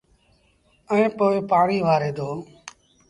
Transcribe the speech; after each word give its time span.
ائيٚݩ 0.91 1.13
پو 1.17 1.25
پآڻيٚ 1.49 1.83
وآري 1.87 2.11
دو 2.17 2.29